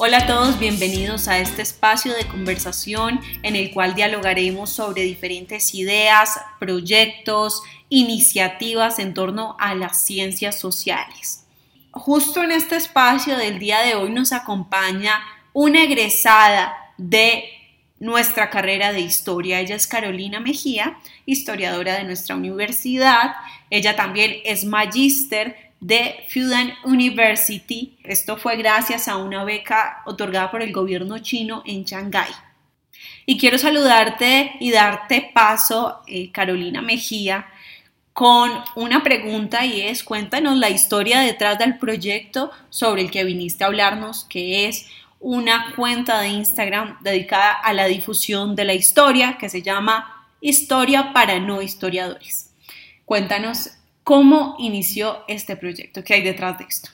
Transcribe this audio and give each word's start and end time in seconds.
Hola 0.00 0.18
a 0.18 0.26
todos, 0.28 0.60
bienvenidos 0.60 1.26
a 1.26 1.40
este 1.40 1.60
espacio 1.60 2.14
de 2.14 2.24
conversación 2.24 3.20
en 3.42 3.56
el 3.56 3.72
cual 3.72 3.96
dialogaremos 3.96 4.70
sobre 4.70 5.02
diferentes 5.02 5.74
ideas, 5.74 6.40
proyectos, 6.60 7.64
iniciativas 7.88 9.00
en 9.00 9.12
torno 9.12 9.56
a 9.58 9.74
las 9.74 10.00
ciencias 10.00 10.56
sociales. 10.56 11.46
Justo 11.90 12.44
en 12.44 12.52
este 12.52 12.76
espacio 12.76 13.36
del 13.36 13.58
día 13.58 13.80
de 13.80 13.96
hoy 13.96 14.10
nos 14.10 14.30
acompaña 14.30 15.20
una 15.52 15.82
egresada 15.82 16.76
de 16.96 17.46
nuestra 17.98 18.50
carrera 18.50 18.92
de 18.92 19.00
historia. 19.00 19.58
Ella 19.58 19.74
es 19.74 19.88
Carolina 19.88 20.38
Mejía, 20.38 20.96
historiadora 21.26 21.94
de 21.94 22.04
nuestra 22.04 22.36
universidad. 22.36 23.32
Ella 23.68 23.96
también 23.96 24.36
es 24.44 24.64
magíster 24.64 25.67
de 25.80 26.24
Fudan 26.28 26.74
University. 26.84 27.98
Esto 28.02 28.36
fue 28.36 28.56
gracias 28.56 29.08
a 29.08 29.16
una 29.16 29.44
beca 29.44 30.02
otorgada 30.06 30.50
por 30.50 30.62
el 30.62 30.72
gobierno 30.72 31.18
chino 31.18 31.62
en 31.66 31.84
Shanghái. 31.84 32.32
Y 33.26 33.38
quiero 33.38 33.58
saludarte 33.58 34.52
y 34.60 34.72
darte 34.72 35.30
paso, 35.32 36.02
eh, 36.06 36.32
Carolina 36.32 36.82
Mejía, 36.82 37.46
con 38.12 38.50
una 38.74 39.04
pregunta 39.04 39.64
y 39.64 39.82
es 39.82 40.02
cuéntanos 40.02 40.56
la 40.56 40.70
historia 40.70 41.20
detrás 41.20 41.58
del 41.58 41.78
proyecto 41.78 42.50
sobre 42.68 43.02
el 43.02 43.10
que 43.10 43.22
viniste 43.22 43.62
a 43.62 43.68
hablarnos, 43.68 44.24
que 44.24 44.66
es 44.66 44.86
una 45.20 45.72
cuenta 45.76 46.20
de 46.20 46.28
Instagram 46.28 46.98
dedicada 47.00 47.52
a 47.52 47.72
la 47.72 47.86
difusión 47.86 48.56
de 48.56 48.64
la 48.64 48.74
historia 48.74 49.36
que 49.38 49.48
se 49.48 49.62
llama 49.62 50.26
Historia 50.40 51.12
para 51.12 51.38
no 51.38 51.62
historiadores. 51.62 52.54
Cuéntanos 53.04 53.70
¿Cómo 54.08 54.56
inició 54.58 55.18
este 55.28 55.54
proyecto? 55.54 56.02
¿Qué 56.02 56.14
hay 56.14 56.22
detrás 56.22 56.56
de 56.56 56.64
esto? 56.64 56.88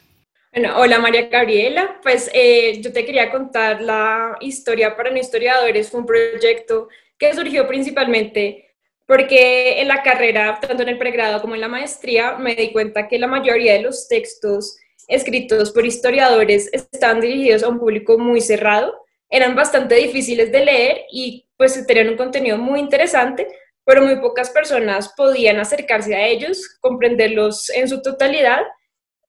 Bueno, 0.52 0.76
hola 0.80 0.98
María 0.98 1.28
Gabriela, 1.28 2.00
pues 2.02 2.28
eh, 2.34 2.80
yo 2.80 2.92
te 2.92 3.04
quería 3.04 3.30
contar 3.30 3.80
la 3.80 4.36
historia 4.40 4.96
para 4.96 5.12
no 5.12 5.18
historiadores. 5.18 5.90
Fue 5.90 6.00
un 6.00 6.06
proyecto 6.06 6.88
que 7.16 7.32
surgió 7.32 7.68
principalmente 7.68 8.74
porque 9.06 9.80
en 9.80 9.86
la 9.86 10.02
carrera, 10.02 10.58
tanto 10.60 10.82
en 10.82 10.88
el 10.88 10.98
pregrado 10.98 11.40
como 11.40 11.54
en 11.54 11.60
la 11.60 11.68
maestría, 11.68 12.36
me 12.36 12.56
di 12.56 12.72
cuenta 12.72 13.06
que 13.06 13.20
la 13.20 13.28
mayoría 13.28 13.74
de 13.74 13.82
los 13.82 14.08
textos 14.08 14.76
escritos 15.06 15.70
por 15.70 15.86
historiadores 15.86 16.68
estaban 16.72 17.20
dirigidos 17.20 17.62
a 17.62 17.68
un 17.68 17.78
público 17.78 18.18
muy 18.18 18.40
cerrado, 18.40 18.92
eran 19.30 19.54
bastante 19.54 19.94
difíciles 19.94 20.50
de 20.50 20.64
leer 20.64 21.02
y 21.12 21.46
pues 21.56 21.86
tenían 21.86 22.08
un 22.08 22.16
contenido 22.16 22.58
muy 22.58 22.80
interesante, 22.80 23.46
pero 23.84 24.02
muy 24.02 24.16
pocas 24.16 24.50
personas 24.50 25.12
podían 25.16 25.58
acercarse 25.58 26.14
a 26.14 26.26
ellos, 26.26 26.78
comprenderlos 26.80 27.70
en 27.70 27.88
su 27.88 28.02
totalidad 28.02 28.62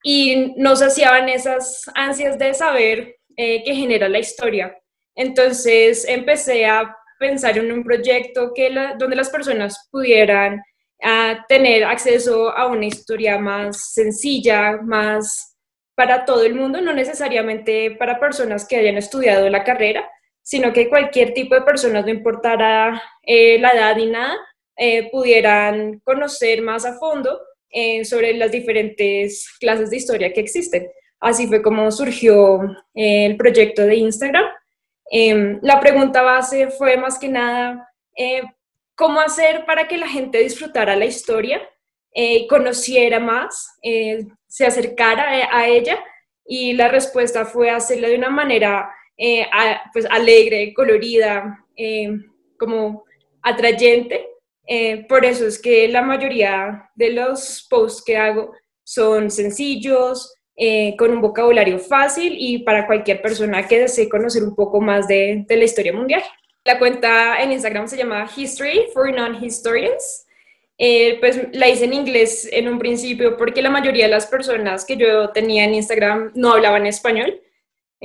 y 0.04 0.54
no 0.58 0.76
saciaban 0.76 1.30
esas 1.30 1.84
ansias 1.96 2.38
de 2.38 2.54
saber 2.54 3.18
eh, 3.38 3.64
que 3.64 3.76
genera 3.76 4.08
la 4.08 4.20
historia. 4.20 4.78
Entonces 5.16 6.06
empecé 6.08 6.66
a 6.66 6.96
pensar 7.20 7.58
en 7.58 7.72
un 7.72 7.84
proyecto 7.84 8.52
que 8.54 8.74
donde 8.98 9.16
las 9.16 9.30
personas 9.30 9.88
pudieran 9.92 10.62
tener 11.48 11.84
acceso 11.84 12.50
a 12.50 12.68
una 12.68 12.86
historia 12.86 13.38
más 13.38 13.94
sencilla, 13.94 14.78
más 14.82 15.56
para 15.96 16.26
todo 16.26 16.44
el 16.44 16.56
mundo, 16.56 16.82
no 16.82 16.94
necesariamente 16.94 17.92
para 17.92 18.20
personas 18.20 18.68
que 18.68 18.78
hayan 18.78 18.98
estudiado 18.98 19.50
la 19.50 19.64
carrera, 19.64 20.10
sino 20.46 20.72
que 20.72 20.90
cualquier 20.90 21.34
tipo 21.34 21.56
de 21.56 21.64
personas, 21.64 22.06
no 22.06 22.12
importara 22.12 23.02
eh, 23.24 23.58
la 23.60 23.72
edad 23.72 23.96
ni 23.96 24.06
nada, 24.06 24.38
eh, 24.78 25.10
pudieran 25.10 26.00
conocer 26.02 26.62
más 26.62 26.86
a 26.86 26.94
fondo 27.00 27.40
eh, 27.72 28.06
sobre 28.06 28.32
las 28.36 28.52
diferentes 28.52 29.50
clases 29.60 29.90
de 29.90 29.98
historia 29.98 30.32
que 30.32 30.42
existen. 30.42 30.88
Así 31.20 31.48
fue 31.48 31.64
como 31.64 31.90
surgió 31.92 32.62
el 32.94 33.36
proyecto 33.38 33.82
de 33.88 33.96
Instagram. 33.96 34.46
Em, 35.10 35.58
la 35.64 35.80
pregunta 35.80 36.22
base 36.22 36.70
fue 36.70 36.96
más 36.96 37.18
que 37.18 37.28
nada, 37.28 37.90
¿cómo 38.94 39.22
hacer 39.22 39.66
para 39.66 39.88
que 39.88 39.98
la 39.98 40.08
gente 40.08 40.38
disfrutara 40.38 40.96
la 40.96 41.06
historia, 41.06 41.60
conociera 42.48 43.20
más, 43.20 43.80
se 44.48 44.66
acercara 44.66 45.50
a 45.52 45.68
ella? 45.68 45.98
Y 46.46 46.74
la 46.74 46.90
respuesta 46.90 47.46
fue 47.46 47.72
hacerlo 47.72 48.08
de 48.08 48.18
una 48.18 48.30
manera 48.30 48.92
eh, 49.18 49.46
pues 49.94 50.06
alegre, 50.10 50.74
colorida, 50.74 51.66
eh, 51.76 52.10
como 52.58 53.06
atrayente. 53.42 54.28
Eh, 54.68 55.06
por 55.08 55.26
eso 55.26 55.46
es 55.46 55.62
que 55.62 55.88
la 55.88 56.02
mayoría 56.02 56.90
de 56.96 57.12
los 57.12 57.66
posts 57.70 58.04
que 58.04 58.18
hago 58.18 58.52
son 58.84 59.32
sencillos, 59.32 60.32
con 60.98 61.12
un 61.12 61.20
vocabulario 61.20 61.78
fácil 61.80 62.34
y 62.40 62.60
para 62.60 62.88
cualquier 62.88 63.22
persona 63.22 63.68
que 63.68 63.82
desee 63.82 64.08
conocer 64.08 64.42
un 64.42 64.56
poco 64.56 64.80
más 64.80 65.06
de, 65.06 65.44
de 65.46 65.58
la 65.58 65.66
historia 65.66 65.92
mundial. 65.92 66.24
La 66.64 66.80
cuenta 66.80 67.44
en 67.44 67.52
Instagram 67.52 67.90
se 67.90 67.98
llama 67.98 68.26
History 68.34 68.86
for 68.94 69.14
Non-Historians. 69.14 70.26
pues 71.20 71.42
la 71.52 71.68
hice 71.68 71.84
en 71.84 71.94
inglés 71.94 72.48
en 72.50 72.70
un 72.70 72.80
principio 72.80 73.36
porque 73.36 73.62
la 73.62 73.70
mayoría 73.70 74.06
de 74.06 74.12
las 74.12 74.28
personas 74.28 74.86
que 74.86 74.96
yo 74.96 75.32
tenía 75.32 75.66
en 75.66 75.74
Instagram 75.74 76.32
no 76.36 76.54
hablaban 76.54 76.86
español. 76.86 77.42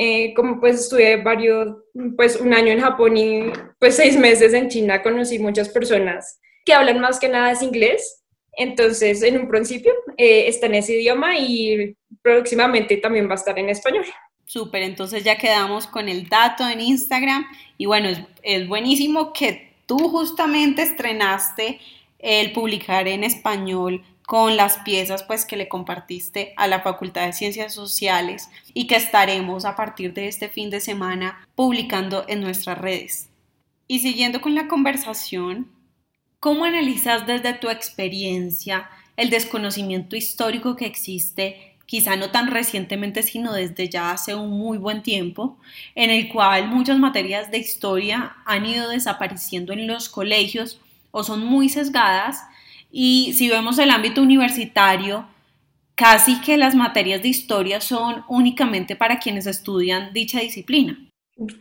Eh, 0.02 0.32
como 0.32 0.58
pues 0.58 0.80
estuve 0.80 1.18
varios, 1.18 1.76
pues 2.16 2.40
un 2.40 2.54
año 2.54 2.72
en 2.72 2.80
Japón 2.80 3.18
y 3.18 3.52
pues 3.78 3.96
seis 3.96 4.16
meses 4.16 4.54
en 4.54 4.70
China, 4.70 5.02
conocí 5.02 5.38
muchas 5.38 5.68
personas 5.68 6.40
que 6.64 6.72
hablan 6.72 7.00
más 7.00 7.20
que 7.20 7.28
nada 7.28 7.52
es 7.52 7.60
inglés. 7.60 8.24
Entonces, 8.52 9.22
en 9.22 9.38
un 9.38 9.46
principio 9.46 9.92
eh, 10.16 10.48
está 10.48 10.68
en 10.68 10.76
ese 10.76 10.94
idioma 10.94 11.36
y 11.36 11.94
próximamente 12.22 12.96
también 12.96 13.28
va 13.28 13.32
a 13.32 13.34
estar 13.34 13.58
en 13.58 13.68
español. 13.68 14.06
Súper, 14.46 14.84
entonces 14.84 15.22
ya 15.22 15.36
quedamos 15.36 15.86
con 15.86 16.08
el 16.08 16.30
dato 16.30 16.66
en 16.66 16.80
Instagram 16.80 17.44
y 17.76 17.84
bueno, 17.84 18.08
es, 18.08 18.20
es 18.42 18.66
buenísimo 18.66 19.34
que 19.34 19.74
tú 19.84 20.08
justamente 20.08 20.80
estrenaste 20.80 21.78
el 22.18 22.52
publicar 22.52 23.06
en 23.06 23.22
español 23.22 24.02
con 24.30 24.56
las 24.56 24.78
piezas 24.84 25.24
pues 25.24 25.44
que 25.44 25.56
le 25.56 25.66
compartiste 25.66 26.54
a 26.56 26.68
la 26.68 26.82
Facultad 26.82 27.26
de 27.26 27.32
Ciencias 27.32 27.74
Sociales 27.74 28.48
y 28.72 28.86
que 28.86 28.94
estaremos 28.94 29.64
a 29.64 29.74
partir 29.74 30.14
de 30.14 30.28
este 30.28 30.48
fin 30.48 30.70
de 30.70 30.78
semana 30.78 31.48
publicando 31.56 32.24
en 32.28 32.40
nuestras 32.40 32.78
redes. 32.78 33.28
Y 33.88 33.98
siguiendo 33.98 34.40
con 34.40 34.54
la 34.54 34.68
conversación, 34.68 35.72
¿cómo 36.38 36.64
analizas 36.64 37.26
desde 37.26 37.54
tu 37.54 37.70
experiencia 37.70 38.88
el 39.16 39.30
desconocimiento 39.30 40.14
histórico 40.14 40.76
que 40.76 40.86
existe, 40.86 41.74
quizá 41.84 42.14
no 42.14 42.30
tan 42.30 42.52
recientemente, 42.52 43.24
sino 43.24 43.52
desde 43.52 43.88
ya 43.88 44.12
hace 44.12 44.36
un 44.36 44.50
muy 44.50 44.78
buen 44.78 45.02
tiempo, 45.02 45.58
en 45.96 46.10
el 46.10 46.28
cual 46.28 46.68
muchas 46.68 47.00
materias 47.00 47.50
de 47.50 47.58
historia 47.58 48.36
han 48.46 48.64
ido 48.64 48.90
desapareciendo 48.90 49.72
en 49.72 49.88
los 49.88 50.08
colegios 50.08 50.80
o 51.10 51.24
son 51.24 51.44
muy 51.44 51.68
sesgadas 51.68 52.44
y 52.90 53.34
si 53.34 53.48
vemos 53.48 53.78
el 53.78 53.90
ámbito 53.90 54.22
universitario, 54.22 55.26
casi 55.94 56.40
que 56.40 56.56
las 56.56 56.74
materias 56.74 57.22
de 57.22 57.28
historia 57.28 57.80
son 57.80 58.24
únicamente 58.28 58.96
para 58.96 59.18
quienes 59.18 59.46
estudian 59.46 60.12
dicha 60.12 60.40
disciplina. 60.40 60.98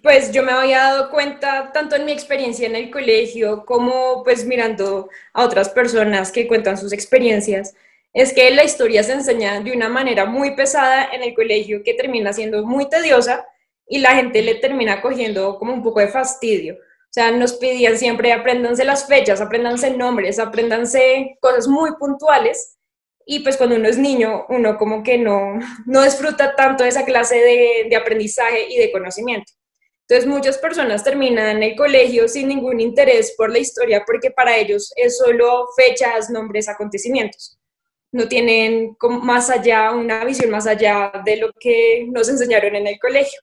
Pues 0.04 0.32
yo 0.32 0.44
me 0.44 0.52
había 0.52 0.80
dado 0.80 1.10
cuenta, 1.10 1.72
tanto 1.72 1.96
en 1.96 2.06
mi 2.06 2.12
experiencia 2.12 2.68
en 2.68 2.76
el 2.76 2.92
colegio 2.92 3.66
como 3.66 4.24
pues 4.24 4.46
mirando 4.46 5.10
a 5.34 5.44
otras 5.44 5.70
personas 5.70 6.32
que 6.32 6.48
cuentan 6.48 6.78
sus 6.78 6.92
experiencias, 6.92 7.76
es 8.14 8.34
que 8.34 8.50
la 8.52 8.64
historia 8.64 9.04
se 9.04 9.14
enseña 9.14 9.62
de 9.62 9.72
una 9.72 9.88
manera 9.88 10.26
muy 10.26 10.56
pesada 10.56 11.10
en 11.14 11.24
el 11.24 11.34
colegio 11.34 11.84
que 11.84 11.94
termina 11.94 12.34
siendo 12.34 12.66
muy 12.66 12.90
tediosa 12.90 13.46
y 13.88 14.00
la 14.00 14.16
gente 14.16 14.42
le 14.42 14.56
termina 14.56 15.02
cogiendo 15.02 15.58
como 15.58 15.74
un 15.74 15.84
poco 15.84 16.00
de 16.00 16.08
fastidio. 16.08 16.78
O 17.10 17.12
sea, 17.12 17.32
nos 17.32 17.54
pedían 17.54 17.98
siempre 17.98 18.32
apréndanse 18.32 18.86
las 18.86 19.08
fechas, 19.08 19.42
apréndanse 19.42 19.98
nombres, 19.98 20.38
apréndanse 20.38 21.38
cosas 21.42 21.68
muy 21.68 21.96
puntuales. 21.98 22.78
Y 23.26 23.40
pues 23.40 23.58
cuando 23.58 23.78
uno 23.78 23.88
es 23.88 23.98
niño, 23.98 24.46
uno 24.50 24.78
como 24.78 25.02
que 25.02 25.18
no, 25.18 25.60
no 25.88 26.04
disfruta 26.04 26.56
tanto 26.56 26.84
de 26.84 26.90
esa 26.90 27.06
clase 27.06 27.36
de, 27.36 27.88
de 27.90 27.96
aprendizaje 27.96 28.68
y 28.70 28.78
de 28.78 28.92
conocimiento. 28.92 29.52
Entonces 30.08 30.28
muchas 30.28 30.58
personas 30.60 31.04
terminan 31.04 31.62
el 31.64 31.76
colegio 31.76 32.28
sin 32.28 32.48
ningún 32.48 32.80
interés 32.80 33.34
por 33.36 33.52
la 33.52 33.60
historia 33.60 34.04
porque 34.06 34.32
para 34.32 34.58
ellos 34.58 34.92
es 34.96 35.18
solo 35.18 35.68
fechas, 35.76 36.30
nombres, 36.30 36.70
acontecimientos. 36.70 37.60
No 38.12 38.28
tienen 38.28 38.98
más 39.22 39.50
allá, 39.52 39.92
una 39.92 40.26
visión 40.26 40.50
más 40.50 40.66
allá 40.66 41.12
de 41.26 41.38
lo 41.38 41.52
que 41.60 42.08
nos 42.12 42.30
enseñaron 42.30 42.76
en 42.76 42.88
el 42.88 43.00
colegio. 43.00 43.40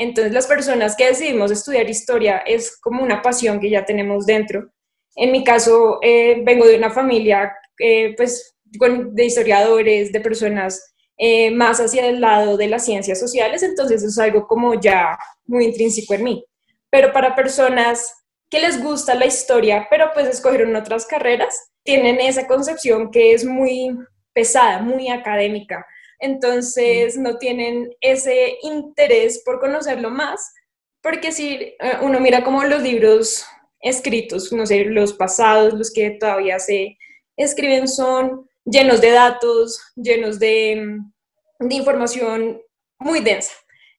Entonces 0.00 0.32
las 0.32 0.46
personas 0.46 0.96
que 0.96 1.08
decidimos 1.08 1.50
estudiar 1.50 1.90
historia 1.90 2.38
es 2.38 2.80
como 2.80 3.02
una 3.02 3.20
pasión 3.20 3.60
que 3.60 3.68
ya 3.68 3.84
tenemos 3.84 4.24
dentro. 4.24 4.70
En 5.14 5.30
mi 5.30 5.44
caso, 5.44 5.98
eh, 6.00 6.40
vengo 6.42 6.66
de 6.66 6.78
una 6.78 6.90
familia 6.90 7.52
eh, 7.78 8.14
pues, 8.16 8.56
de 8.64 9.24
historiadores, 9.26 10.10
de 10.10 10.20
personas 10.20 10.94
eh, 11.18 11.50
más 11.50 11.80
hacia 11.80 12.06
el 12.06 12.18
lado 12.18 12.56
de 12.56 12.68
las 12.68 12.86
ciencias 12.86 13.20
sociales, 13.20 13.62
entonces 13.62 14.02
es 14.02 14.18
algo 14.18 14.46
como 14.46 14.80
ya 14.80 15.18
muy 15.44 15.66
intrínseco 15.66 16.14
en 16.14 16.24
mí. 16.24 16.44
Pero 16.88 17.12
para 17.12 17.36
personas 17.36 18.10
que 18.48 18.58
les 18.58 18.82
gusta 18.82 19.14
la 19.14 19.26
historia, 19.26 19.86
pero 19.90 20.12
pues 20.14 20.28
escogieron 20.28 20.74
otras 20.76 21.04
carreras, 21.04 21.72
tienen 21.84 22.20
esa 22.20 22.46
concepción 22.46 23.10
que 23.10 23.34
es 23.34 23.44
muy 23.44 23.94
pesada, 24.32 24.80
muy 24.80 25.10
académica, 25.10 25.86
entonces 26.20 27.16
no 27.16 27.38
tienen 27.38 27.94
ese 28.00 28.58
interés 28.62 29.42
por 29.44 29.60
conocerlo 29.60 30.10
más, 30.10 30.52
porque 31.02 31.32
si 31.32 31.54
eh, 31.54 31.76
uno 32.02 32.20
mira 32.20 32.44
como 32.44 32.62
los 32.64 32.82
libros 32.82 33.44
escritos, 33.80 34.52
no 34.52 34.66
sé, 34.66 34.84
los 34.84 35.14
pasados, 35.14 35.74
los 35.74 35.92
que 35.92 36.10
todavía 36.10 36.58
se 36.58 36.98
escriben 37.36 37.88
son 37.88 38.48
llenos 38.64 39.00
de 39.00 39.10
datos, 39.10 39.80
llenos 39.96 40.38
de, 40.38 40.98
de 41.58 41.74
información 41.74 42.60
muy 42.98 43.20
densa. 43.20 43.52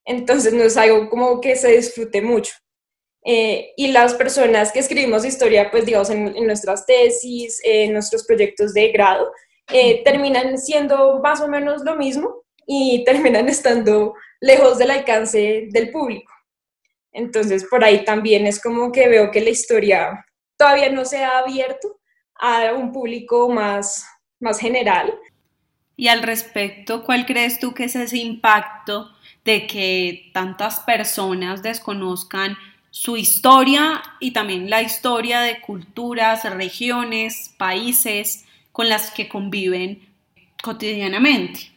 Entonces 0.04 0.52
no 0.52 0.62
es 0.62 0.76
algo 0.76 1.08
como 1.10 1.40
que 1.40 1.56
se 1.56 1.76
disfrute 1.76 2.22
mucho. 2.22 2.52
Eh, 3.24 3.72
y 3.76 3.88
las 3.92 4.14
personas 4.14 4.72
que 4.72 4.80
escribimos 4.80 5.24
historia, 5.24 5.70
pues 5.70 5.86
digamos 5.86 6.10
en, 6.10 6.34
nuestras 6.44 6.84
tesis, 6.86 7.60
en 7.62 7.92
nuestros 7.92 8.24
proyectos 8.24 8.74
de 8.74 8.90
grado, 8.90 9.30
eh, 9.72 10.02
terminan 10.04 10.58
siendo 10.58 11.20
más 11.20 11.40
o 11.40 11.48
menos 11.48 11.82
lo 11.82 11.96
mismo 11.96 12.42
y 12.66 13.04
terminan 13.04 13.48
estando 13.48 14.14
lejos 14.40 14.78
del 14.78 14.90
alcance 14.90 15.68
del 15.70 15.90
público. 15.90 16.32
Entonces, 17.12 17.64
por 17.64 17.84
ahí 17.84 18.04
también 18.04 18.46
es 18.46 18.60
como 18.60 18.90
que 18.90 19.08
veo 19.08 19.30
que 19.30 19.40
la 19.40 19.50
historia 19.50 20.24
todavía 20.56 20.90
no 20.90 21.04
se 21.04 21.24
ha 21.24 21.38
abierto 21.38 22.00
a 22.34 22.72
un 22.72 22.92
público 22.92 23.48
más, 23.48 24.06
más 24.40 24.58
general. 24.58 25.14
Y 25.96 26.08
al 26.08 26.22
respecto, 26.22 27.04
¿cuál 27.04 27.26
crees 27.26 27.60
tú 27.60 27.74
que 27.74 27.84
es 27.84 27.96
ese 27.96 28.18
impacto 28.18 29.10
de 29.44 29.66
que 29.66 30.30
tantas 30.32 30.80
personas 30.80 31.62
desconozcan 31.62 32.56
su 32.90 33.16
historia 33.16 34.02
y 34.20 34.32
también 34.32 34.68
la 34.68 34.82
historia 34.82 35.40
de 35.40 35.60
culturas, 35.60 36.44
regiones, 36.54 37.54
países 37.58 38.44
con 38.72 38.88
las 38.88 39.10
que 39.10 39.28
conviven 39.28 40.08
cotidianamente? 40.62 41.72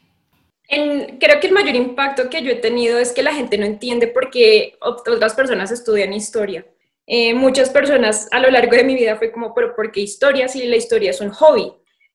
creo 0.67 1.39
que 1.39 1.47
el 1.47 1.53
mayor 1.53 1.75
impacto 1.75 2.29
que 2.29 2.41
yo 2.41 2.51
he 2.51 2.55
tenido 2.55 2.97
es 2.97 3.11
que 3.11 3.21
la 3.21 3.33
gente 3.33 3.57
no 3.57 3.65
entiende 3.65 4.07
por 4.07 4.31
qué 4.31 4.75
otras 4.81 5.35
personas 5.35 5.71
estudian 5.71 6.13
historia. 6.13 6.65
Eh, 7.07 7.35
muchas 7.35 7.69
personas 7.69 8.27
a 8.31 8.39
lo 8.39 8.49
largo 8.49 8.75
de 8.75 8.83
mi 8.83 8.95
vida 8.95 9.15
fue 9.15 9.31
como, 9.31 9.53
pero 9.53 9.75
¿por 9.75 9.91
qué 9.91 10.01
historia 10.01 10.47
si 10.47 10.65
la 10.65 10.75
historia 10.75 11.11
es 11.11 11.21
un 11.21 11.29
hobby? 11.29 11.71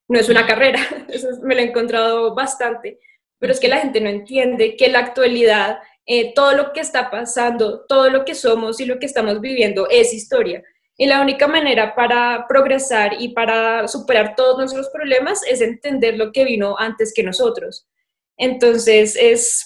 No 0.09 0.19
es 0.19 0.29
una 0.29 0.47
carrera. 0.47 0.81
Eso 1.09 1.29
me 1.43 1.55
lo 1.55 1.61
he 1.61 1.65
encontrado 1.65 2.35
bastante. 2.35 2.99
Pero 3.39 3.53
es 3.53 3.61
que 3.61 3.69
la 3.69 3.79
gente 3.79 4.01
no 4.01 4.11
entiende 4.11 4.77
que 4.77 4.89
la 4.89 4.99
actualidad, 4.99 5.79
eh, 6.05 6.35
todo 6.35 6.55
lo 6.57 6.73
que 6.73 6.81
está 6.81 7.11
pasando, 7.11 7.87
todo 7.87 8.11
lo 8.11 8.25
que 8.25 8.35
somos 8.35 8.81
y 8.81 8.85
lo 8.85 8.99
que 8.99 9.07
estamos 9.07 9.41
viviendo 9.41 9.89
es 9.89 10.13
historia. 10.13 10.63
Y 11.01 11.07
la 11.07 11.23
única 11.23 11.49
manera 11.49 11.95
para 11.95 12.45
progresar 12.47 13.17
y 13.19 13.31
para 13.31 13.89
superar 13.89 14.35
todos 14.37 14.59
nuestros 14.59 14.91
problemas 14.91 15.41
es 15.49 15.63
entender 15.63 16.19
lo 16.19 16.31
que 16.31 16.45
vino 16.45 16.77
antes 16.79 17.15
que 17.15 17.23
nosotros. 17.23 17.89
Entonces 18.37 19.17
es 19.19 19.65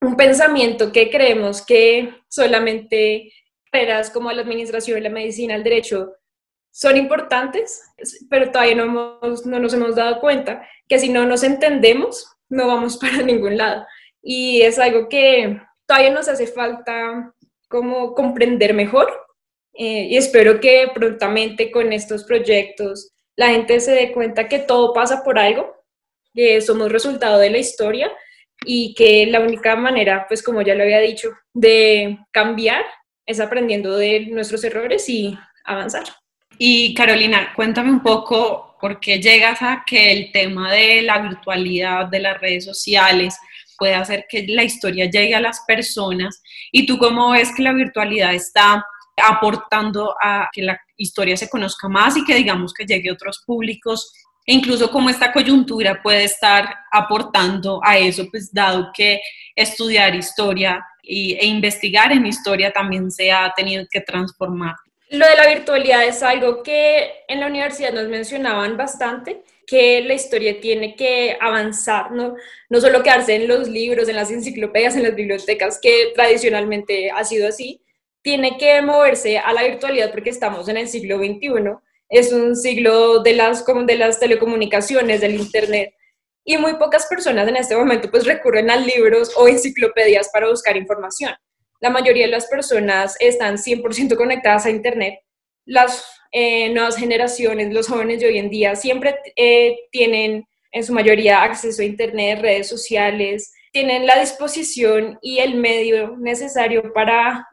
un 0.00 0.16
pensamiento 0.16 0.90
que 0.90 1.10
creemos 1.10 1.60
que 1.60 2.14
solamente 2.30 3.30
carreras 3.70 4.08
como 4.08 4.32
la 4.32 4.40
administración, 4.40 5.02
la 5.02 5.10
medicina, 5.10 5.54
el 5.54 5.64
derecho 5.64 6.14
son 6.70 6.96
importantes, 6.96 7.82
pero 8.30 8.50
todavía 8.50 8.76
no, 8.76 9.20
no 9.20 9.58
nos 9.58 9.74
hemos 9.74 9.96
dado 9.96 10.18
cuenta 10.18 10.66
que 10.88 10.98
si 10.98 11.10
no 11.10 11.26
nos 11.26 11.42
entendemos, 11.42 12.26
no 12.48 12.68
vamos 12.68 12.96
para 13.02 13.18
ningún 13.18 13.58
lado. 13.58 13.84
Y 14.22 14.62
es 14.62 14.78
algo 14.78 15.10
que 15.10 15.60
todavía 15.84 16.10
nos 16.10 16.26
hace 16.26 16.46
falta 16.46 17.34
como 17.68 18.14
comprender 18.14 18.72
mejor 18.72 19.29
eh, 19.74 20.08
y 20.10 20.16
espero 20.16 20.60
que 20.60 20.90
prontamente 20.94 21.70
con 21.70 21.92
estos 21.92 22.24
proyectos 22.24 23.12
la 23.36 23.48
gente 23.48 23.80
se 23.80 23.92
dé 23.92 24.12
cuenta 24.12 24.48
que 24.48 24.58
todo 24.58 24.92
pasa 24.92 25.22
por 25.24 25.38
algo 25.38 25.74
que 26.34 26.60
somos 26.60 26.92
resultado 26.92 27.38
de 27.38 27.50
la 27.50 27.58
historia 27.58 28.10
y 28.64 28.94
que 28.94 29.26
la 29.26 29.40
única 29.40 29.74
manera, 29.76 30.26
pues 30.28 30.42
como 30.42 30.62
ya 30.62 30.74
lo 30.74 30.82
había 30.82 31.00
dicho, 31.00 31.30
de 31.54 32.18
cambiar 32.30 32.84
es 33.26 33.40
aprendiendo 33.40 33.96
de 33.96 34.26
nuestros 34.26 34.64
errores 34.64 35.08
y 35.08 35.38
avanzar. 35.64 36.04
Y 36.58 36.94
Carolina, 36.94 37.52
cuéntame 37.56 37.90
un 37.90 38.02
poco 38.02 38.76
por 38.80 39.00
qué 39.00 39.20
llegas 39.20 39.62
a 39.62 39.84
que 39.86 40.12
el 40.12 40.32
tema 40.32 40.72
de 40.72 41.02
la 41.02 41.18
virtualidad, 41.20 42.06
de 42.06 42.20
las 42.20 42.40
redes 42.40 42.64
sociales, 42.64 43.38
puede 43.78 43.94
hacer 43.94 44.26
que 44.28 44.46
la 44.46 44.64
historia 44.64 45.06
llegue 45.06 45.34
a 45.34 45.40
las 45.40 45.60
personas 45.66 46.42
y 46.70 46.84
tú 46.84 46.98
cómo 46.98 47.30
ves 47.30 47.54
que 47.54 47.62
la 47.62 47.72
virtualidad 47.72 48.34
está 48.34 48.84
aportando 49.16 50.14
a 50.20 50.48
que 50.52 50.62
la 50.62 50.80
historia 50.96 51.36
se 51.36 51.48
conozca 51.48 51.88
más 51.88 52.16
y 52.16 52.24
que 52.24 52.34
digamos 52.34 52.72
que 52.72 52.84
llegue 52.84 53.10
a 53.10 53.14
otros 53.14 53.42
públicos 53.46 54.12
e 54.46 54.54
incluso 54.54 54.90
cómo 54.90 55.10
esta 55.10 55.32
coyuntura 55.32 56.02
puede 56.02 56.24
estar 56.24 56.74
aportando 56.90 57.80
a 57.84 57.98
eso, 57.98 58.26
pues 58.30 58.52
dado 58.52 58.90
que 58.94 59.20
estudiar 59.54 60.14
historia 60.14 60.84
e 61.02 61.46
investigar 61.46 62.12
en 62.12 62.26
historia 62.26 62.72
también 62.72 63.10
se 63.10 63.30
ha 63.30 63.52
tenido 63.54 63.84
que 63.90 64.00
transformar. 64.00 64.76
Lo 65.10 65.26
de 65.26 65.34
la 65.34 65.48
virtualidad 65.48 66.04
es 66.04 66.22
algo 66.22 66.62
que 66.62 67.24
en 67.26 67.40
la 67.40 67.48
universidad 67.48 67.92
nos 67.92 68.06
mencionaban 68.06 68.76
bastante, 68.76 69.42
que 69.66 70.02
la 70.02 70.14
historia 70.14 70.60
tiene 70.60 70.94
que 70.94 71.36
avanzar, 71.40 72.12
¿no? 72.12 72.36
no 72.68 72.80
solo 72.80 73.02
quedarse 73.02 73.34
en 73.34 73.48
los 73.48 73.68
libros, 73.68 74.08
en 74.08 74.16
las 74.16 74.30
enciclopedias, 74.30 74.96
en 74.96 75.02
las 75.02 75.14
bibliotecas, 75.14 75.80
que 75.82 76.12
tradicionalmente 76.14 77.10
ha 77.10 77.24
sido 77.24 77.48
así, 77.48 77.79
tiene 78.22 78.58
que 78.58 78.82
moverse 78.82 79.38
a 79.38 79.52
la 79.52 79.62
virtualidad 79.62 80.10
porque 80.10 80.30
estamos 80.30 80.68
en 80.68 80.76
el 80.76 80.88
siglo 80.88 81.18
XXI 81.18 81.78
es 82.10 82.32
un 82.32 82.56
siglo 82.56 83.22
de 83.22 83.34
las, 83.34 83.64
de 83.64 83.94
las 83.94 84.18
telecomunicaciones, 84.18 85.20
del 85.20 85.36
Internet, 85.36 85.94
y 86.44 86.56
muy 86.56 86.74
pocas 86.74 87.06
personas 87.06 87.46
en 87.48 87.56
este 87.56 87.76
momento 87.76 88.10
pues 88.10 88.26
recurren 88.26 88.70
a 88.70 88.76
libros 88.76 89.32
o 89.36 89.46
enciclopedias 89.46 90.28
para 90.32 90.48
buscar 90.48 90.76
información. 90.76 91.32
La 91.80 91.90
mayoría 91.90 92.26
de 92.26 92.32
las 92.32 92.46
personas 92.46 93.16
están 93.20 93.56
100% 93.56 94.16
conectadas 94.16 94.66
a 94.66 94.70
Internet. 94.70 95.20
Las 95.64 96.04
eh, 96.32 96.70
nuevas 96.70 96.96
generaciones, 96.96 97.72
los 97.72 97.86
jóvenes 97.86 98.20
de 98.20 98.26
hoy 98.26 98.38
en 98.38 98.50
día, 98.50 98.74
siempre 98.74 99.16
eh, 99.36 99.78
tienen 99.92 100.44
en 100.72 100.84
su 100.84 100.92
mayoría 100.92 101.42
acceso 101.42 101.82
a 101.82 101.84
Internet, 101.84 102.40
redes 102.40 102.68
sociales, 102.68 103.52
tienen 103.72 104.06
la 104.06 104.18
disposición 104.18 105.18
y 105.22 105.38
el 105.38 105.54
medio 105.54 106.16
necesario 106.18 106.92
para 106.92 107.46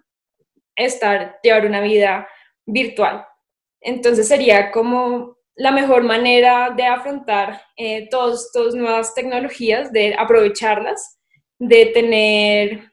estar, 0.77 1.39
llevar 1.43 1.65
una 1.65 1.81
vida 1.81 2.27
virtual. 2.65 3.25
Entonces 3.81 4.27
sería 4.27 4.71
como 4.71 5.37
la 5.55 5.71
mejor 5.71 6.03
manera 6.03 6.69
de 6.69 6.85
afrontar 6.85 7.61
eh, 7.75 8.07
todas 8.09 8.45
estas 8.45 8.75
nuevas 8.75 9.13
tecnologías, 9.15 9.91
de 9.91 10.15
aprovecharlas, 10.17 11.19
de 11.59 11.87
tener 11.87 12.91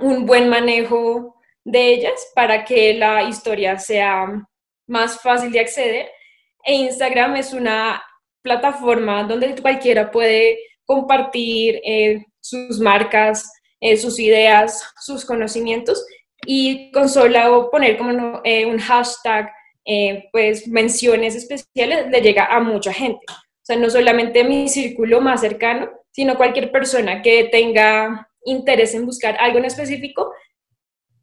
un 0.00 0.26
buen 0.26 0.48
manejo 0.48 1.36
de 1.64 1.94
ellas 1.94 2.30
para 2.34 2.64
que 2.64 2.94
la 2.94 3.22
historia 3.22 3.78
sea 3.78 4.26
más 4.88 5.20
fácil 5.20 5.52
de 5.52 5.60
acceder. 5.60 6.10
E 6.64 6.74
Instagram 6.74 7.36
es 7.36 7.52
una 7.52 8.02
plataforma 8.42 9.22
donde 9.24 9.54
cualquiera 9.60 10.10
puede 10.10 10.58
compartir 10.84 11.80
eh, 11.84 12.24
sus 12.40 12.80
marcas, 12.80 13.52
eh, 13.80 13.96
sus 13.96 14.18
ideas, 14.18 14.92
sus 15.00 15.24
conocimientos 15.24 16.04
y 16.44 16.90
con 16.92 17.08
solo 17.08 17.70
poner 17.70 17.96
como 17.96 18.10
un 18.10 18.78
hashtag 18.78 19.50
eh, 19.84 20.28
pues 20.32 20.66
menciones 20.66 21.36
especiales 21.36 22.08
le 22.10 22.20
llega 22.20 22.46
a 22.46 22.60
mucha 22.60 22.92
gente. 22.92 23.24
O 23.28 23.64
sea, 23.66 23.76
no 23.76 23.88
solamente 23.88 24.44
mi 24.44 24.68
círculo 24.68 25.20
más 25.20 25.40
cercano, 25.40 25.88
sino 26.10 26.36
cualquier 26.36 26.72
persona 26.72 27.22
que 27.22 27.44
tenga 27.44 28.28
interés 28.44 28.94
en 28.94 29.06
buscar 29.06 29.36
algo 29.38 29.58
en 29.58 29.66
específico 29.66 30.32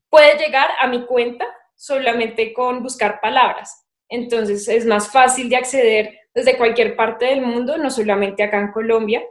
puede 0.10 0.38
llegar 0.38 0.70
a 0.79 0.88
mi 0.88 1.05
cuenta 1.05 1.46
solamente 1.75 2.53
con 2.53 2.84
buscar 2.84 3.20
palabras. 3.20 3.86
Entonces 4.08 4.67
es 4.67 4.86
más 4.86 5.12
fácil 5.12 5.50
de 5.50 5.55
acceder 5.55 6.20
desde 6.34 6.58
cualquier 6.58 6.96
parte 6.96 7.25
del 7.25 7.41
mundo, 7.41 7.77
no 7.77 7.89
solamente 7.89 8.43
acá 8.43 8.60
en 8.60 8.72
Colombia. 8.72 9.24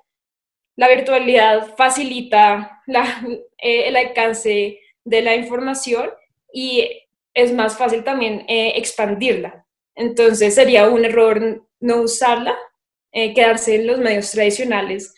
La 0.76 0.88
virtualidad 0.88 1.74
facilita 1.76 2.82
eh, 3.58 3.88
el 3.88 3.96
alcance 3.96 4.80
de 5.04 5.23
la 5.23 5.35
información 5.35 6.11
y 6.52 6.88
es 7.35 7.52
más 7.52 7.76
fácil 7.76 8.04
también 8.04 8.44
eh, 8.49 8.75
expandirla. 8.76 9.66
Entonces 9.94 10.54
sería 10.54 10.88
un 10.88 11.04
error 11.04 11.66
no 11.80 12.02
usarla, 12.02 12.56
eh, 13.12 13.35
quedarse 13.35 13.75
en 13.76 13.87
los 13.87 13.99
medios 13.99 14.30
tradicionales. 14.30 15.14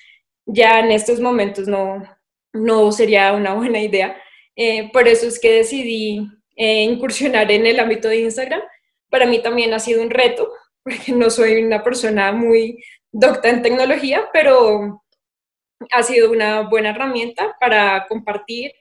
Ya 0.47 0.81
en 0.81 0.91
estos 0.91 1.21
momentos 1.21 1.69
no, 1.69 2.03
no 2.53 2.93
sería 2.93 3.33
una 3.33 3.55
buena 3.55 3.81
idea. 3.81 4.17
Eh, 4.57 4.91
por 4.93 5.09
eso 5.09 5.27
es 5.27 5.39
que 5.41 5.53
decidí 5.53 6.29
incursionar 6.57 7.51
en 7.51 7.67
el 7.67 7.81
ámbito 7.81 8.09
de 8.09 8.21
Instagram. 8.21 8.63
Para 9.11 9.27
mí 9.27 9.43
también 9.43 9.75
ha 9.75 9.81
sido 9.81 10.03
un 10.03 10.11
reto, 10.11 10.53
porque 10.85 11.13
no 11.13 11.31
soy 11.31 11.63
una 11.63 11.83
persona 11.83 12.31
muy 12.33 12.79
docta 13.11 13.49
en 13.49 13.63
tecnología, 13.63 14.29
pero 14.33 15.05
ha 15.91 16.03
sido 16.03 16.31
una 16.31 16.63
buena 16.63 16.91
herramienta 16.91 17.57
para 17.61 18.07
compartir, 18.09 18.73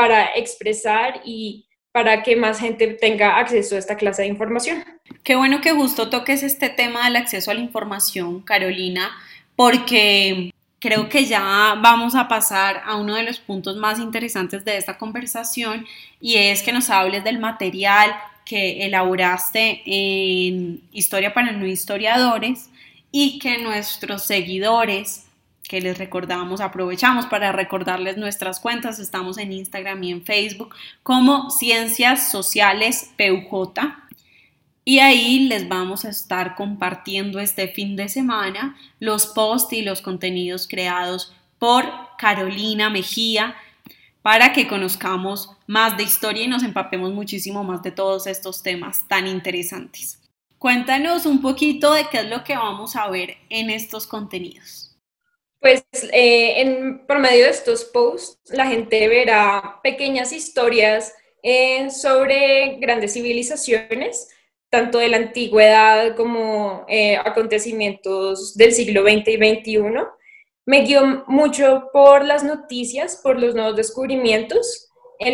para 0.00 0.30
expresar 0.34 1.20
y 1.26 1.66
para 1.92 2.22
que 2.22 2.34
más 2.34 2.58
gente 2.58 2.86
tenga 2.86 3.36
acceso 3.36 3.76
a 3.76 3.78
esta 3.78 3.98
clase 3.98 4.22
de 4.22 4.28
información. 4.28 4.82
Qué 5.22 5.36
bueno 5.36 5.60
que 5.60 5.72
justo 5.72 6.08
toques 6.08 6.42
este 6.42 6.70
tema 6.70 7.04
del 7.04 7.16
acceso 7.16 7.50
a 7.50 7.54
la 7.54 7.60
información, 7.60 8.40
Carolina, 8.40 9.10
porque 9.56 10.54
creo 10.78 11.10
que 11.10 11.26
ya 11.26 11.76
vamos 11.82 12.14
a 12.14 12.28
pasar 12.28 12.80
a 12.86 12.96
uno 12.96 13.14
de 13.14 13.24
los 13.24 13.40
puntos 13.40 13.76
más 13.76 13.98
interesantes 13.98 14.64
de 14.64 14.78
esta 14.78 14.96
conversación 14.96 15.84
y 16.18 16.36
es 16.36 16.62
que 16.62 16.72
nos 16.72 16.88
hables 16.88 17.22
del 17.22 17.38
material 17.38 18.10
que 18.46 18.86
elaboraste 18.86 19.82
en 19.84 20.80
Historia 20.92 21.34
para 21.34 21.52
no 21.52 21.66
historiadores 21.66 22.70
y 23.12 23.38
que 23.38 23.58
nuestros 23.58 24.22
seguidores 24.22 25.26
que 25.70 25.80
les 25.80 25.98
recordamos, 25.98 26.60
aprovechamos 26.60 27.26
para 27.26 27.52
recordarles 27.52 28.16
nuestras 28.16 28.58
cuentas, 28.58 28.98
estamos 28.98 29.38
en 29.38 29.52
Instagram 29.52 30.02
y 30.02 30.10
en 30.10 30.24
Facebook 30.24 30.74
como 31.04 31.48
Ciencias 31.50 32.28
Sociales 32.28 33.12
PUJ 33.16 33.78
y 34.84 34.98
ahí 34.98 35.46
les 35.46 35.68
vamos 35.68 36.04
a 36.04 36.08
estar 36.08 36.56
compartiendo 36.56 37.38
este 37.38 37.68
fin 37.68 37.94
de 37.94 38.08
semana 38.08 38.76
los 38.98 39.28
posts 39.28 39.74
y 39.74 39.82
los 39.82 40.02
contenidos 40.02 40.66
creados 40.66 41.32
por 41.60 41.84
Carolina 42.18 42.90
Mejía 42.90 43.54
para 44.22 44.52
que 44.52 44.66
conozcamos 44.66 45.50
más 45.68 45.96
de 45.96 46.02
historia 46.02 46.42
y 46.42 46.48
nos 46.48 46.64
empapemos 46.64 47.12
muchísimo 47.12 47.62
más 47.62 47.80
de 47.84 47.92
todos 47.92 48.26
estos 48.26 48.64
temas 48.64 49.06
tan 49.06 49.28
interesantes. 49.28 50.18
Cuéntanos 50.58 51.26
un 51.26 51.40
poquito 51.40 51.92
de 51.92 52.08
qué 52.10 52.18
es 52.18 52.28
lo 52.28 52.42
que 52.42 52.56
vamos 52.56 52.96
a 52.96 53.08
ver 53.08 53.36
en 53.50 53.70
estos 53.70 54.08
contenidos. 54.08 54.89
Pues 55.60 55.84
eh, 56.12 56.60
en, 56.60 57.06
por 57.06 57.18
medio 57.18 57.44
de 57.44 57.50
estos 57.50 57.84
posts 57.84 58.50
la 58.50 58.66
gente 58.66 59.06
verá 59.08 59.78
pequeñas 59.82 60.32
historias 60.32 61.14
eh, 61.42 61.90
sobre 61.90 62.78
grandes 62.80 63.12
civilizaciones 63.12 64.28
tanto 64.70 64.98
de 64.98 65.08
la 65.08 65.16
antigüedad 65.18 66.16
como 66.16 66.86
eh, 66.88 67.16
acontecimientos 67.16 68.56
del 68.56 68.72
siglo 68.72 69.02
XX 69.02 69.28
y 69.28 69.36
XXI. 69.36 69.82
Me 70.64 70.82
guió 70.82 71.24
mucho 71.26 71.90
por 71.92 72.24
las 72.24 72.44
noticias, 72.44 73.20
por 73.22 73.38
los 73.38 73.54
nuevos 73.54 73.76
descubrimientos. 73.76 74.88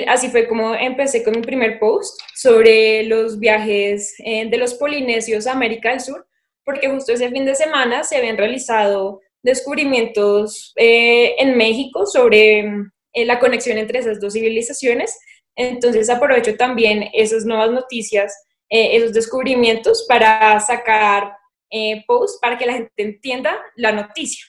así 0.08 0.30
fue 0.30 0.48
como 0.48 0.74
empecé 0.74 1.22
con 1.22 1.34
mi 1.34 1.42
primer 1.42 1.78
post 1.78 2.18
sobre 2.34 3.04
los 3.04 3.38
viajes 3.38 4.14
eh, 4.24 4.48
de 4.48 4.56
los 4.56 4.74
polinesios 4.74 5.46
a 5.46 5.52
América 5.52 5.90
del 5.90 6.00
Sur, 6.00 6.26
porque 6.64 6.88
justo 6.88 7.12
ese 7.12 7.30
fin 7.30 7.44
de 7.44 7.54
semana 7.54 8.02
se 8.02 8.16
habían 8.16 8.38
realizado 8.38 9.20
descubrimientos 9.46 10.74
eh, 10.76 11.36
en 11.38 11.56
México 11.56 12.04
sobre 12.04 12.68
la 13.14 13.38
conexión 13.38 13.78
entre 13.78 14.00
esas 14.00 14.20
dos 14.20 14.34
civilizaciones. 14.34 15.18
Entonces 15.54 16.10
aprovecho 16.10 16.54
también 16.56 17.08
esas 17.14 17.46
nuevas 17.46 17.70
noticias 17.70 18.34
eh, 18.68 18.96
esos 18.96 19.12
descubrimientos 19.12 20.06
para 20.08 20.58
sacar 20.58 21.36
eh, 21.70 22.04
posts 22.06 22.38
para 22.40 22.58
que 22.58 22.66
la 22.66 22.72
gente 22.72 22.92
entienda 22.96 23.56
la 23.76 23.92
noticia. 23.92 24.44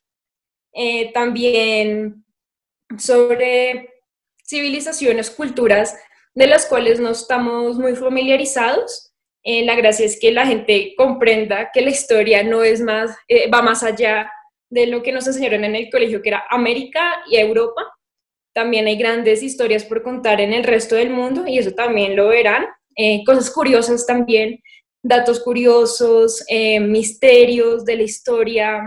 Eh, 0.74 1.12
también 1.14 2.26
sobre 2.98 3.90
civilizaciones, 4.44 5.30
culturas 5.30 5.96
de 6.34 6.48
las 6.48 6.66
cuales 6.66 7.00
no 7.00 7.12
estamos 7.12 7.78
muy 7.78 7.96
familiarizados. 7.96 9.14
la 9.44 9.76
gracia 9.76 10.06
es 10.06 10.20
que 10.20 10.32
la 10.32 10.46
gente 10.46 10.94
comprenda 10.98 11.72
que 11.74 11.82
la 11.82 11.90
historia 11.90 12.44
no 12.44 12.64
es 12.64 12.82
más, 12.82 13.12
va 13.54 13.62
más 13.62 13.82
allá 13.82 14.30
de 14.70 14.88
lo 14.88 15.04
que 15.04 15.12
nos 15.12 15.28
enseñaron 15.28 15.64
en 15.64 15.76
el 15.76 15.90
colegio, 15.90 16.22
que 16.22 16.30
era 16.30 16.44
América 16.50 17.24
y 17.30 17.38
Europa. 17.38 17.84
También 18.54 18.88
hay 18.88 18.98
grandes 18.98 19.44
historias 19.44 19.86
por 19.86 20.04
contar 20.04 20.42
en 20.42 20.54
el 20.54 20.64
resto 20.64 20.96
del 20.96 21.10
mundo 21.10 21.46
y 21.48 21.60
eso 21.60 21.72
también 21.72 22.16
lo 22.16 22.28
verán 22.28 22.68
eh, 23.00 23.24
cosas 23.26 23.52
curiosas 23.52 24.08
también, 24.08 24.60
datos 25.04 25.40
curiosos, 25.40 26.44
eh, 26.50 26.80
misterios 26.80 27.86
de 27.86 27.96
la 27.96 28.02
historia, 28.02 28.82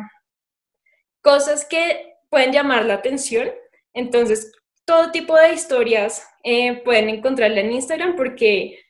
cosas 1.23 1.65
que 1.65 2.17
pueden 2.29 2.53
llamar 2.53 2.85
la 2.87 2.95
atención. 2.95 3.49
Entonces, 3.95 4.51
todo 4.85 5.13
tipo 5.13 5.37
de 5.37 5.53
historias 5.53 6.27
eh, 6.43 6.83
pueden 6.83 7.09
encontrarla 7.09 7.61
en 7.61 7.71
Instagram 7.71 8.17
porque 8.17 8.81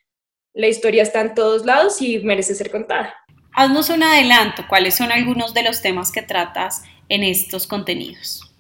la 0.54 0.68
historia 0.68 1.02
está 1.02 1.20
en 1.20 1.35
todos 1.35 1.66
lados 1.66 2.00
y 2.00 2.20
merece 2.20 2.54
ser 2.54 2.70
contada. 2.70 3.14
Haznos 3.52 3.90
un 3.90 4.02
adelanto, 4.02 4.64
¿cuáles 4.69 4.95
son 4.95 5.11
algunos 5.11 5.54
de 5.54 5.62
los 5.62 5.83
temas 5.83 6.12
que 6.12 6.23
tratas 6.23 6.83
en 7.09 7.25
estos 7.25 7.66
contenidos? 7.66 8.50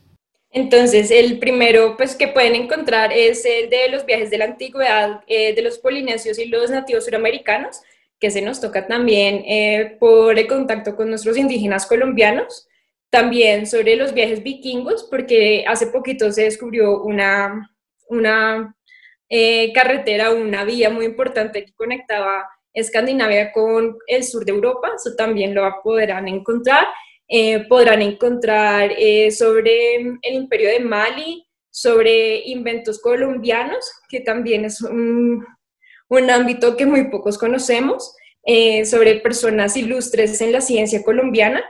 Entonces, 0.52 1.12
el 1.12 1.38
primero 1.38 1.96
pues, 1.96 2.16
que 2.16 2.26
pueden 2.26 2.56
encontrar 2.56 3.12
es 3.12 3.44
el 3.44 3.70
de 3.70 3.88
los 3.88 4.04
viajes 4.04 4.30
de 4.30 4.38
la 4.38 4.46
antigüedad 4.46 5.22
eh, 5.28 5.54
de 5.54 5.62
los 5.62 5.78
polinesios 5.78 6.38
y 6.40 6.46
los 6.46 6.70
nativos 6.70 7.04
suramericanos, 7.04 7.82
que 8.18 8.30
se 8.30 8.42
nos 8.42 8.60
toca 8.60 8.86
también 8.86 9.44
eh, 9.46 9.96
por 10.00 10.36
el 10.38 10.48
contacto 10.48 10.96
con 10.96 11.08
nuestros 11.08 11.36
indígenas 11.36 11.86
colombianos. 11.86 12.66
También 13.10 13.66
sobre 13.66 13.96
los 13.96 14.12
viajes 14.12 14.42
vikingos, 14.42 15.04
porque 15.04 15.64
hace 15.66 15.86
poquito 15.86 16.30
se 16.32 16.44
descubrió 16.44 17.02
una, 17.02 17.70
una 18.08 18.76
eh, 19.28 19.72
carretera, 19.72 20.32
una 20.32 20.64
vía 20.64 20.90
muy 20.90 21.06
importante 21.06 21.64
que 21.64 21.72
conectaba 21.72 22.48
Escandinavia 22.72 23.52
con 23.52 23.96
el 24.06 24.24
sur 24.24 24.44
de 24.44 24.52
Europa, 24.52 24.92
eso 24.94 25.14
también 25.16 25.54
lo 25.54 25.62
podrán 25.82 26.28
encontrar. 26.28 26.86
Eh, 27.32 27.64
podrán 27.68 28.02
encontrar 28.02 28.90
eh, 28.98 29.30
sobre 29.30 29.94
el 29.94 30.34
imperio 30.34 30.68
de 30.68 30.80
Mali, 30.80 31.46
sobre 31.70 32.42
inventos 32.46 33.00
colombianos, 33.00 33.88
que 34.08 34.18
también 34.18 34.64
es 34.64 34.80
un, 34.80 35.46
ámbito 36.28 36.76
que 36.76 36.86
muy 36.86 37.08
pocos 37.08 37.38
conocemos, 37.38 38.16
eh, 38.42 38.84
sobre 38.84 39.20
personas 39.20 39.76
ilustres 39.76 40.40
en 40.40 40.50
la 40.50 40.60
ciencia 40.60 41.04
colombiana. 41.04 41.62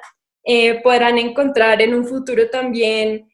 podrán 0.82 1.18
encontrar 1.18 1.82
en 1.82 1.94
un 1.94 2.06
futuro 2.06 2.48
también 2.48 3.28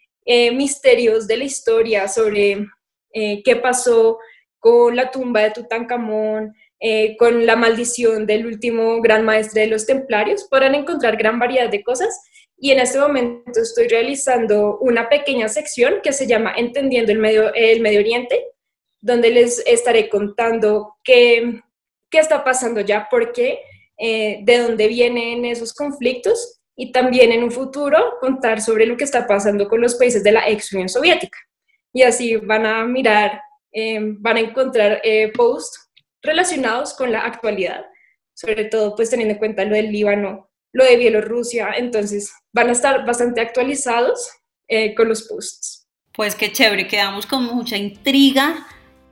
misterios 0.55 1.29
de 1.29 1.37
la 1.37 1.45
historia 1.45 2.09
sobre 2.09 2.67
qué 3.13 3.57
pasó 3.63 4.19
con 4.59 4.97
la 4.97 5.11
tumba 5.13 5.43
de 5.43 5.53
Tutankamón, 5.53 6.53
eh, 6.79 7.17
con 7.17 7.47
la 7.47 7.57
maldición 7.57 8.27
del 8.27 8.47
último 8.47 9.01
gran 9.01 9.25
maestre 9.25 9.63
de 9.63 9.69
los 9.69 9.87
templarios, 9.87 10.45
podrán 10.45 10.75
encontrar 10.75 11.17
gran 11.17 11.39
variedad 11.39 11.71
de 11.71 11.83
cosas. 11.83 12.23
Y 12.59 12.71
en 12.71 12.81
este 12.81 12.99
momento 12.99 13.61
estoy 13.61 13.89
realizando 13.89 14.79
una 14.81 15.09
pequeña 15.09 15.49
sección 15.49 15.97
que 16.03 16.13
se 16.13 16.27
llama 16.27 16.53
Entendiendo 16.57 17.13
el 17.13 17.19
Medio, 17.19 17.53
el 17.55 17.81
Medio 17.81 18.01
Oriente, 18.01 18.45
donde 19.01 19.31
les 19.31 19.63
estaré 19.67 20.09
contando 20.09 20.97
qué, 21.03 21.63
qué 22.11 22.19
está 22.19 22.45
pasando 22.45 22.83
ya, 22.83 23.09
por 23.11 23.33
qué, 23.33 23.61
eh, 23.99 24.41
de 24.43 24.59
dónde 24.59 24.89
vienen 24.89 25.47
esos 25.47 25.73
conflictos 25.73 26.61
y 26.77 26.93
también 26.93 27.33
en 27.33 27.43
un 27.43 27.51
futuro 27.51 28.19
contar 28.21 28.61
sobre 28.61 28.85
lo 28.85 28.99
que 28.99 29.05
está 29.05 29.27
pasando 29.27 29.67
con 29.67 29.81
los 29.81 29.95
países 29.95 30.23
de 30.23 30.33
la 30.33 30.47
ex 30.49 30.73
Unión 30.75 30.91
Soviética. 30.91 31.39
Y 31.95 32.03
así 32.03 32.37
van 32.37 32.67
a 32.67 32.85
mirar, 32.85 33.41
eh, 33.73 33.99
van 34.19 34.37
a 34.37 34.41
encontrar 34.41 35.01
posts 35.35 35.86
relacionados 36.27 36.95
con 36.95 37.13
la 37.13 37.21
actualidad, 37.21 37.87
sobre 38.35 38.65
todo 38.65 38.95
pues 38.95 39.11
teniendo 39.11 39.35
en 39.35 39.39
cuenta 39.39 39.65
lo 39.65 39.75
del 39.75 39.91
Líbano, 39.91 40.51
lo 40.73 40.85
de 40.85 40.97
Bielorrusia, 40.97 41.71
entonces 41.77 42.33
van 42.53 42.69
a 42.69 42.73
estar 42.73 43.07
bastante 43.07 43.41
actualizados 43.41 44.31
eh, 44.69 44.95
con 44.95 45.09
los 45.09 45.23
posts. 45.23 45.87
Pues 46.13 46.35
qué 46.35 46.53
chévere, 46.53 46.87
quedamos 46.89 47.27
con 47.27 47.45
mucha 47.45 47.77
intriga. 47.77 48.67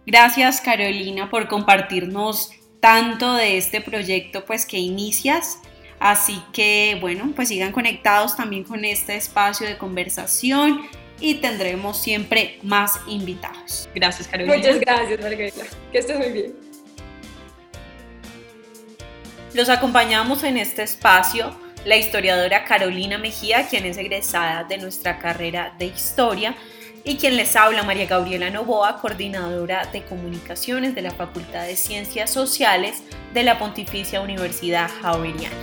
Gracias 0.06 0.60
Carolina 0.60 1.30
por 1.30 1.48
compartirnos 1.48 2.50
tanto 2.80 3.34
de 3.34 3.56
este 3.56 3.80
proyecto 3.80 4.44
pues 4.44 4.66
que 4.66 4.78
inicias. 4.78 5.58
Así 5.98 6.42
que 6.52 6.98
bueno, 7.00 7.32
pues 7.34 7.48
sigan 7.48 7.72
conectados 7.72 8.36
también 8.36 8.64
con 8.64 8.84
este 8.84 9.16
espacio 9.16 9.66
de 9.66 9.78
conversación 9.78 10.82
y 11.20 11.36
tendremos 11.36 12.02
siempre 12.02 12.58
más 12.62 13.00
invitados. 13.06 13.88
Gracias 13.94 14.28
Carolina. 14.28 14.56
Muchas 14.56 14.80
gracias 14.80 15.20
Margarita. 15.20 15.64
Que 15.92 15.98
estés 15.98 16.18
muy 16.18 16.30
bien. 16.30 16.63
Los 19.54 19.68
acompañamos 19.68 20.42
en 20.42 20.56
este 20.56 20.82
espacio 20.82 21.56
la 21.84 21.96
historiadora 21.96 22.64
Carolina 22.64 23.18
Mejía, 23.18 23.68
quien 23.68 23.84
es 23.86 23.96
egresada 23.96 24.64
de 24.64 24.78
nuestra 24.78 25.20
carrera 25.20 25.72
de 25.78 25.86
historia, 25.86 26.56
y 27.04 27.18
quien 27.18 27.36
les 27.36 27.54
habla 27.54 27.84
María 27.84 28.06
Gabriela 28.06 28.50
Novoa, 28.50 29.00
coordinadora 29.00 29.86
de 29.92 30.02
comunicaciones 30.02 30.96
de 30.96 31.02
la 31.02 31.12
Facultad 31.12 31.66
de 31.66 31.76
Ciencias 31.76 32.30
Sociales 32.30 33.04
de 33.32 33.44
la 33.44 33.58
Pontificia 33.60 34.22
Universidad 34.22 34.90
Javeriana. 35.00 35.54